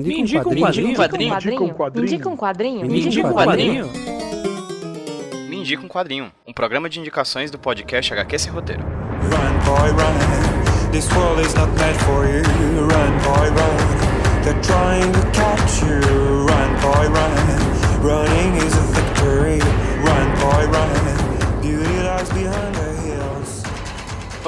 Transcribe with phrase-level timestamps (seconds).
[0.00, 0.86] Me indica um quadrinho.
[0.88, 1.94] Me indica um quadrinho.
[1.94, 2.86] Me indica um quadrinho.
[2.86, 3.90] Me indica um quadrinho.
[5.48, 6.32] Me indica um quadrinho.
[6.46, 8.82] Um programa de indicações do podcast HQ Sem Roteiro.
[8.82, 10.90] Run, boy, run.
[10.90, 12.42] This world is not meant for you.
[12.86, 13.76] Run, boy, run.
[14.42, 16.00] They're trying to catch you.
[16.44, 17.34] Run, boy, run.
[18.02, 18.53] Running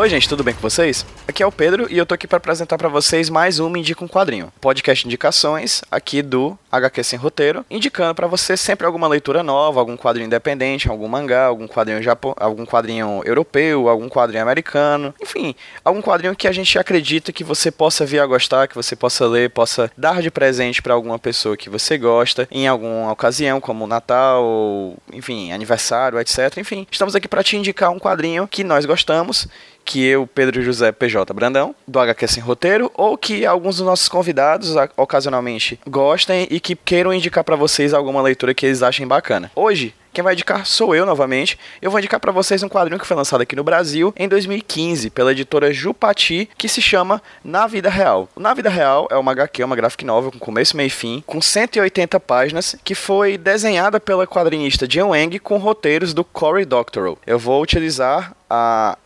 [0.07, 1.05] Oi, gente, tudo bem com vocês?
[1.27, 3.81] Aqui é o Pedro e eu tô aqui para apresentar para vocês mais um Me
[3.81, 9.09] Indica um Quadrinho, podcast indicações aqui do HQ Sem Roteiro, indicando para você sempre alguma
[9.09, 12.37] leitura nova, algum quadrinho independente, algum mangá, algum quadrinho japo...
[12.39, 17.73] algum quadrinho europeu, algum quadrinho americano, enfim, algum quadrinho que a gente acredita que você
[17.73, 21.57] possa vir a gostar, que você possa ler, possa dar de presente para alguma pessoa
[21.57, 26.59] que você gosta em alguma ocasião, como Natal, enfim, aniversário, etc.
[26.59, 29.49] Enfim, estamos aqui para te indicar um quadrinho que nós gostamos
[29.87, 34.09] que eu, Pedro José PJ Brandão, do HQ Sem Roteiro, ou que alguns dos nossos
[34.09, 39.51] convidados ocasionalmente gostem e que queiram indicar para vocês alguma leitura que eles achem bacana.
[39.55, 41.59] Hoje, quem vai indicar sou eu novamente.
[41.81, 45.11] Eu vou indicar para vocês um quadrinho que foi lançado aqui no Brasil em 2015
[45.11, 48.27] pela editora Jupati, que se chama Na Vida Real.
[48.35, 51.23] O Na Vida Real é uma HQ, uma graphic novel com começo, meio e fim,
[51.27, 57.19] com 180 páginas, que foi desenhada pela quadrinista Jen Wang com roteiros do Cory Doctorow.
[57.27, 58.97] Eu vou utilizar a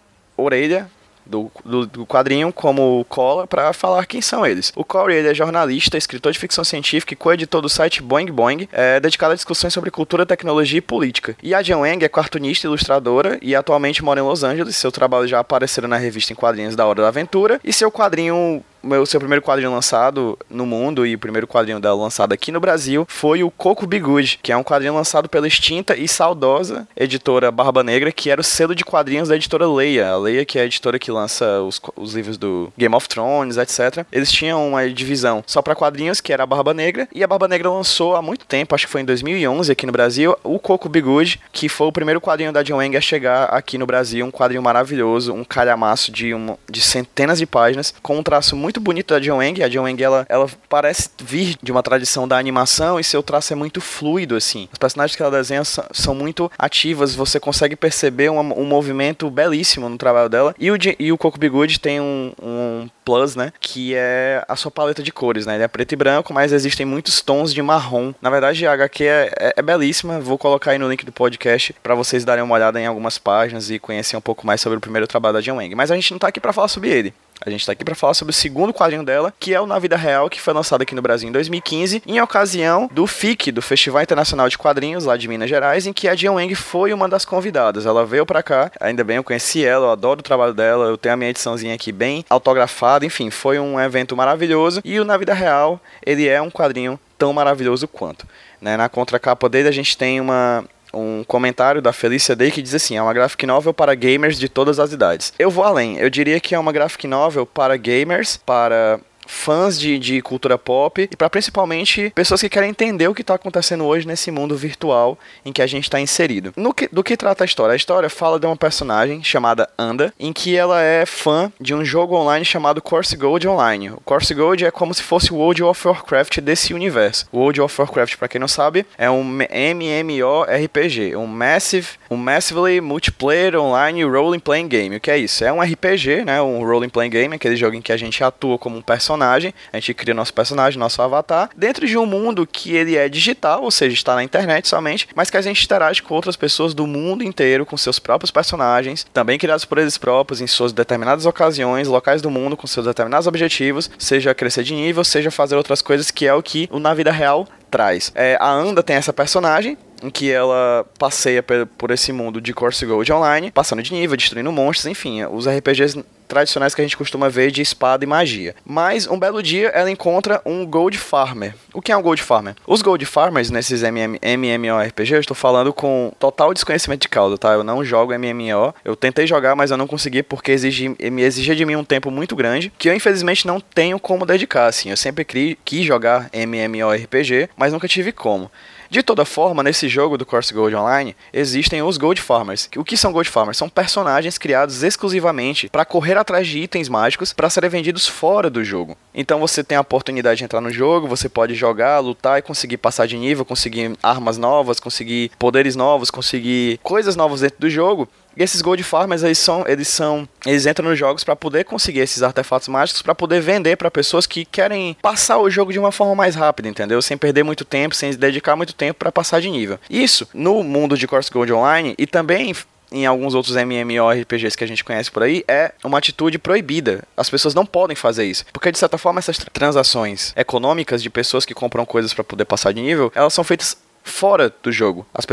[0.40, 0.90] orelha
[1.30, 4.72] do, do, do quadrinho como cola para falar quem são eles.
[4.74, 8.68] O Corey ele é jornalista, escritor de ficção científica e co-editor do site Boing Boing,
[8.72, 11.36] é, dedicado a discussões sobre cultura, tecnologia e política.
[11.42, 14.76] E a Jen Wang é cartunista e ilustradora e atualmente mora em Los Angeles.
[14.76, 18.64] Seu trabalho já apareceram na revista em quadrinhos da Hora da Aventura e seu quadrinho
[18.82, 22.60] o seu primeiro quadrinho lançado no mundo e o primeiro quadrinho dela lançado aqui no
[22.60, 27.50] Brasil foi o Coco Bigude, que é um quadrinho lançado pela extinta e saudosa editora
[27.50, 30.10] Barba Negra, que era o selo de quadrinhos da editora Leia.
[30.10, 33.56] A Leia, que é a editora que lança os, os livros do Game of Thrones,
[33.56, 34.04] etc.
[34.12, 37.48] Eles tinham uma divisão só para quadrinhos, que era a Barba Negra, e a Barba
[37.48, 40.88] Negra lançou há muito tempo, acho que foi em 2011 aqui no Brasil, o Coco
[40.88, 44.30] Bigude, que foi o primeiro quadrinho da John Wang a chegar aqui no Brasil, um
[44.30, 49.14] quadrinho maravilhoso, um calhamaço de, um, de centenas de páginas, com um traço muito bonito
[49.14, 49.62] da John Wang.
[49.62, 53.52] A John Wang, ela, ela parece vir de uma tradição da animação e seu traço
[53.52, 54.68] é muito fluido, assim.
[54.70, 59.88] Os personagens que ela desenha são, muito ativas, você consegue perceber um, um movimento belíssimo
[59.88, 60.54] no trabalho dela.
[60.58, 64.70] E o, e o Coco Bigude tem um, um plus, né, que é a sua
[64.70, 65.54] paleta de cores, né.
[65.54, 68.12] Ele é preto e branco, mas existem muitos tons de marrom.
[68.20, 70.20] Na verdade, a HQ é, é, é belíssima.
[70.20, 73.70] Vou colocar aí no link do podcast para vocês darem uma olhada em algumas páginas
[73.70, 75.74] e conhecer um pouco mais sobre o primeiro trabalho da John Wang.
[75.74, 77.14] Mas a gente não tá aqui para falar sobre ele.
[77.42, 79.78] A gente tá aqui para falar sobre o segundo quadrinho dela, que é o Na
[79.78, 83.62] Vida Real, que foi lançado aqui no Brasil em 2015, em ocasião do FIC, do
[83.62, 87.08] Festival Internacional de Quadrinhos, lá de Minas Gerais, em que a Jian Wang foi uma
[87.08, 87.86] das convidadas.
[87.86, 90.98] Ela veio pra cá, ainda bem, eu conheci ela, eu adoro o trabalho dela, eu
[90.98, 94.82] tenho a minha ediçãozinha aqui bem autografada, enfim, foi um evento maravilhoso.
[94.84, 98.26] E o Na Vida Real, ele é um quadrinho tão maravilhoso quanto.
[98.60, 98.76] Né?
[98.76, 102.96] Na contracapa dele a gente tem uma, um comentário da Felícia Day que diz assim:
[102.96, 105.32] é uma graphic novel para gamers de todas as idades.
[105.38, 109.98] Eu vou além, eu diria que é uma graphic novel para gamers, para fãs de,
[109.98, 114.06] de cultura pop e para principalmente pessoas que querem entender o que está acontecendo hoje
[114.06, 116.52] nesse mundo virtual em que a gente está inserido.
[116.56, 117.72] No que, do que trata a história?
[117.72, 121.84] A história fala de uma personagem chamada Anda, em que ela é fã de um
[121.84, 123.90] jogo online chamado Course Gold Online.
[123.90, 127.26] O Course Gold é como se fosse o World of Warcraft desse universo.
[127.32, 132.80] O World of Warcraft, para quem não sabe, é um MMORPG, um Massive, um Massively
[132.80, 134.96] Multiplayer Online Role Playing Game.
[134.96, 135.44] O que é isso?
[135.44, 136.42] É um RPG, né?
[136.42, 139.76] Um Role Playing Game, aquele jogo em que a gente atua como um personagem, a
[139.76, 143.70] gente cria nosso personagem, nosso avatar, dentro de um mundo que ele é digital, ou
[143.70, 147.22] seja, está na internet somente, mas que a gente interage com outras pessoas do mundo
[147.22, 152.22] inteiro, com seus próprios personagens, também criados por eles próprios, em suas determinadas ocasiões, locais
[152.22, 156.26] do mundo, com seus determinados objetivos, seja crescer de nível, seja fazer outras coisas, que
[156.26, 158.10] é o que o na vida real traz.
[158.14, 162.84] É, a Anda tem essa personagem, em que ela passeia por esse mundo de Course
[162.84, 167.28] Gold Online, passando de nível, destruindo monstros, enfim, os RPGs tradicionais que a gente costuma
[167.28, 168.54] ver de espada e magia.
[168.64, 171.54] Mas um belo dia ela encontra um Gold Farmer.
[171.74, 172.54] O que é um Gold Farmer?
[172.66, 177.52] Os Gold Farmers nesses MM, MMORPG, eu estou falando com total desconhecimento de causa, tá?
[177.52, 178.74] Eu não jogo MMO.
[178.84, 182.10] Eu tentei jogar, mas eu não consegui porque exigi, me exigia de mim um tempo
[182.10, 184.90] muito grande, que eu infelizmente não tenho como dedicar, assim.
[184.90, 185.24] Eu sempre
[185.64, 188.50] quis jogar MMORPG, mas nunca tive como.
[188.90, 192.68] De toda forma, nesse jogo do Course Gold Online, existem os Gold Farmers.
[192.76, 193.56] O que são Gold Farmers?
[193.56, 198.64] São personagens criados exclusivamente para correr atrás de itens mágicos para serem vendidos fora do
[198.64, 198.96] jogo.
[199.14, 202.78] Então você tem a oportunidade de entrar no jogo, você pode jogar, lutar e conseguir
[202.78, 208.08] passar de nível, conseguir armas novas, conseguir poderes novos, conseguir coisas novas dentro do jogo
[208.36, 212.00] E esses Gold Farmers, eles são, eles são, eles entram nos jogos para poder conseguir
[212.00, 215.92] esses artefatos mágicos para poder vender para pessoas que querem passar o jogo de uma
[215.92, 217.00] forma mais rápida, entendeu?
[217.02, 219.78] Sem perder muito tempo, sem dedicar muito tempo para passar de nível.
[219.88, 222.54] Isso no mundo de Course Gold Online e também
[222.92, 227.04] em alguns outros MMORPGs que a gente conhece por aí, é uma atitude proibida.
[227.16, 228.44] As pessoas não podem fazer isso.
[228.52, 232.72] Porque, de certa forma, essas transações econômicas de pessoas que compram coisas para poder passar
[232.72, 235.06] de nível, elas são feitas fora do jogo.
[235.14, 235.26] As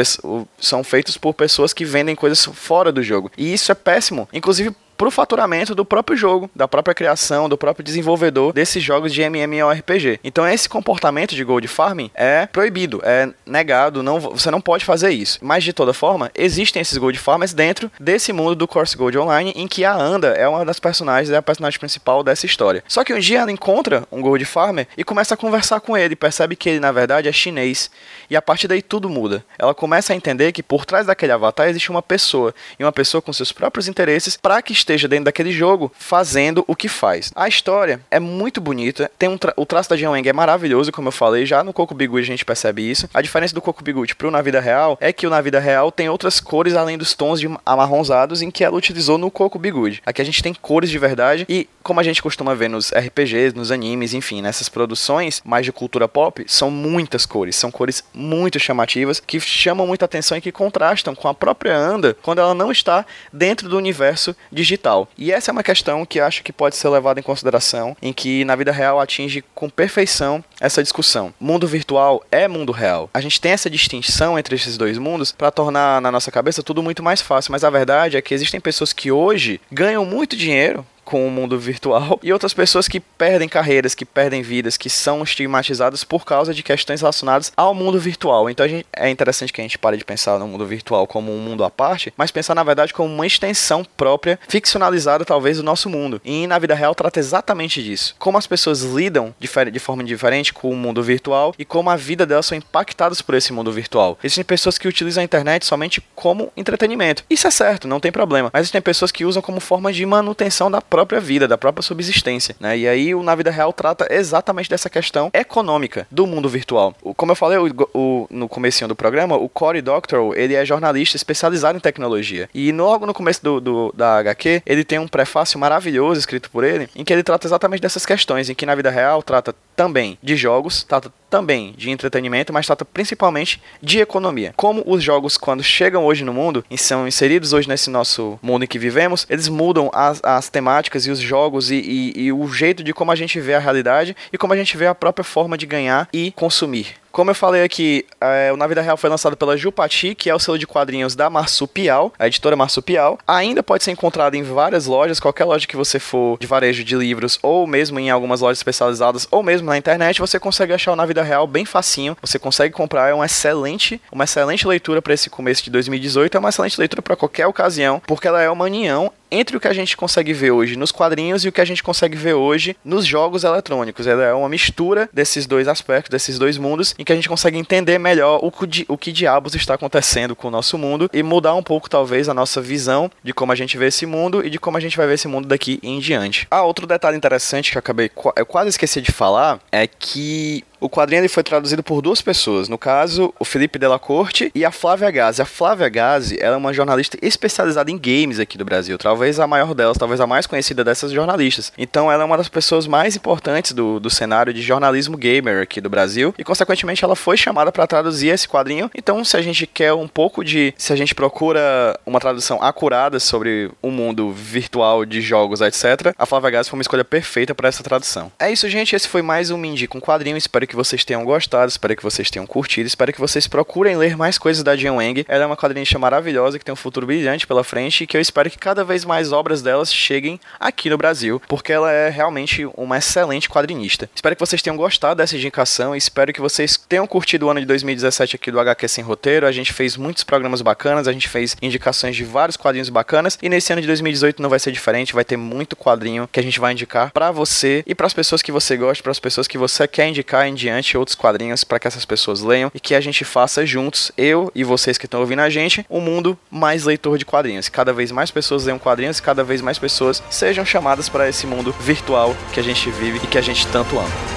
[0.59, 3.31] são feitos por pessoas que vendem coisas fora do jogo.
[3.37, 4.27] E isso é péssimo.
[4.33, 9.21] Inclusive pro faturamento do próprio jogo, da própria criação, do próprio desenvolvedor desses jogos de
[9.21, 10.19] MMORPG.
[10.23, 15.11] Então esse comportamento de gold farming é proibido, é negado, não, você não pode fazer
[15.11, 15.39] isso.
[15.41, 19.53] Mas de toda forma, existem esses gold farmers dentro desse mundo do Course Gold Online
[19.55, 22.83] em que a Anda é uma das personagens, é a personagem principal dessa história.
[22.87, 26.15] Só que um dia ela encontra um gold farmer e começa a conversar com ele,
[26.15, 27.91] percebe que ele na verdade é chinês.
[28.29, 29.43] E a partir daí tudo muda.
[29.59, 33.21] Ela começa a entender que por trás daquele avatar existe uma pessoa, e uma pessoa
[33.21, 37.31] com seus próprios interesses para que esteja dentro daquele jogo fazendo o que faz.
[37.35, 40.91] A história é muito bonita, tem um tra o traço da Jian Wang é maravilhoso,
[40.91, 43.09] como eu falei, já no Coco Biguchi a gente percebe isso.
[43.13, 45.91] A diferença do Coco Biguchi pro na vida real é que o na vida real
[45.91, 50.01] tem outras cores além dos tons de amarronzados em que ela utilizou no Coco Biguchi.
[50.05, 53.55] Aqui a gente tem cores de verdade e como a gente costuma ver nos RPGs,
[53.55, 58.59] nos animes, enfim, nessas produções mais de cultura pop, são muitas cores, são cores muito
[58.59, 62.71] chamativas que chamam muita atenção e que contrastam com a própria Anda quando ela não
[62.71, 64.76] está dentro do universo digital.
[65.17, 68.45] E essa é uma questão que acho que pode ser levada em consideração, em que
[68.45, 71.33] na vida real atinge com perfeição essa discussão.
[71.39, 73.09] Mundo virtual é mundo real.
[73.13, 76.83] A gente tem essa distinção entre esses dois mundos para tornar na nossa cabeça tudo
[76.83, 80.85] muito mais fácil, mas a verdade é que existem pessoas que hoje ganham muito dinheiro
[81.07, 85.23] com o mundo virtual e outras pessoas que perdem carreiras, que perdem vidas, que são
[85.23, 88.49] estigmatizadas por causa de questões relacionadas ao mundo virtual.
[88.49, 91.39] Então gente, é interessante que a gente pare de pensar no mundo virtual como um
[91.39, 95.89] mundo à parte, mas pensar na verdade como uma extensão própria, ficcionalizada talvez do nosso
[95.89, 96.19] mundo.
[96.25, 98.13] E na vida real trata exatamente disso.
[98.19, 99.47] Como as pessoas lidam de,
[99.79, 103.53] forma diferente com o mundo virtual e como a vida delas são impactadas por esse
[103.53, 104.19] mundo virtual.
[104.21, 107.23] Existem pessoas que utilizam a internet somente como entretenimento.
[107.29, 108.49] Isso é certo, não tem problema.
[108.51, 112.55] Mas existem pessoas que usam como forma de manutenção da própria vida, da própria subsistência,
[112.59, 112.77] né?
[112.77, 116.95] E aí o Na Vida Real trata exatamente dessa questão econômica do mundo virtual.
[117.01, 120.65] O, como eu falei o, o, no começo do programa, o Cory Doctorow, ele é
[120.65, 122.49] jornalista especializado em tecnologia.
[122.53, 126.63] E logo no começo do, do, da HQ, ele tem um prefácio maravilhoso escrito por
[126.63, 130.17] ele, em que ele trata exatamente dessas questões, em que na vida real trata também
[130.21, 134.53] de jogos, trata também de entretenimento, mas trata principalmente de economia.
[134.55, 138.63] Como os jogos, quando chegam hoje no mundo e são inseridos hoje nesse nosso mundo
[138.63, 142.47] em que vivemos, eles mudam as, as temáticas e os jogos e, e, e o
[142.47, 145.23] jeito de como a gente vê a realidade e como a gente vê a própria
[145.23, 146.95] forma de ganhar e consumir.
[147.17, 150.35] Como eu falei aqui, é, o Na Vida Real foi lançado pela Jupati, que é
[150.35, 153.17] o selo de quadrinhos da Marsupial, a editora Marsupial.
[153.25, 156.95] Ainda pode ser encontrado em várias lojas, qualquer loja que você for de varejo de
[156.95, 160.95] livros, ou mesmo em algumas lojas especializadas, ou mesmo na internet, você consegue achar o
[160.95, 162.15] Na Vida Real bem facinho.
[162.21, 166.39] Você consegue comprar, é uma excelente, uma excelente leitura para esse começo de 2018, é
[166.39, 169.73] uma excelente leitura para qualquer ocasião, porque ela é uma união entre o que a
[169.73, 173.05] gente consegue ver hoje nos quadrinhos e o que a gente consegue ver hoje nos
[173.05, 174.07] jogos eletrônicos.
[174.07, 177.57] Ela é uma mistura desses dois aspectos, desses dois mundos, em que a gente consegue
[177.57, 181.55] entender melhor o que, o que diabos está acontecendo com o nosso mundo e mudar
[181.55, 184.59] um pouco, talvez, a nossa visão de como a gente vê esse mundo e de
[184.59, 186.45] como a gente vai ver esse mundo daqui em diante.
[186.51, 190.89] Ah, outro detalhe interessante que eu acabei, eu quase esqueci de falar, é que o
[190.89, 194.71] quadrinho ele foi traduzido por duas pessoas, no caso, o Felipe Della Corte e a
[194.71, 195.41] Flávia Gazi.
[195.41, 199.47] A Flávia Gazi ela é uma jornalista especializada em games aqui do Brasil, talvez a
[199.47, 201.71] maior delas, talvez a mais conhecida dessas jornalistas.
[201.77, 205.81] Então ela é uma das pessoas mais importantes do, do cenário de jornalismo gamer aqui
[205.81, 208.89] do Brasil e, consequentemente, ela foi chamada para traduzir esse quadrinho.
[208.95, 210.73] Então, se a gente quer um pouco de.
[210.77, 216.25] Se a gente procura uma tradução acurada sobre o mundo virtual de jogos, etc., a
[216.25, 218.31] Flávia Gazi foi uma escolha perfeita para essa tradução.
[218.39, 218.95] É isso, gente.
[218.95, 220.37] Esse foi mais um Mindy com quadrinho.
[220.37, 224.17] Espero que vocês tenham gostado, espero que vocês tenham curtido, espero que vocês procurem ler
[224.17, 225.25] mais coisas da Jian Wang.
[225.27, 228.21] Ela é uma quadrinista maravilhosa que tem um futuro brilhante pela frente e que eu
[228.21, 232.67] espero que cada vez mais obras delas cheguem aqui no Brasil, porque ela é realmente
[232.75, 234.09] uma excelente quadrinista.
[234.13, 237.59] Espero que vocês tenham gostado dessa indicação e espero que vocês tenham curtido o ano
[237.59, 239.47] de 2017 aqui do HQ Sem Roteiro.
[239.47, 243.49] A gente fez muitos programas bacanas, a gente fez indicações de vários quadrinhos bacanas e
[243.49, 246.59] nesse ano de 2018 não vai ser diferente, vai ter muito quadrinho que a gente
[246.59, 249.57] vai indicar para você e para as pessoas que você gosta, para as pessoas que
[249.57, 253.23] você quer indicar diante outros quadrinhos para que essas pessoas leiam e que a gente
[253.23, 257.25] faça juntos, eu e vocês que estão ouvindo a gente, um mundo mais leitor de
[257.25, 257.69] quadrinhos.
[257.69, 261.47] Cada vez mais pessoas leiam quadrinhos e cada vez mais pessoas sejam chamadas para esse
[261.47, 264.36] mundo virtual que a gente vive e que a gente tanto ama.